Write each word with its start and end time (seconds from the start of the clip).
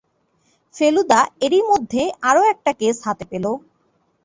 ফেলুদা 0.75 1.21
এরই 1.45 1.61
মধ্যে 1.71 2.01
আরও 2.29 2.41
একটা 2.53 2.71
কেস 2.79 2.97
হাতে 3.05 3.25
পেল। 3.31 3.45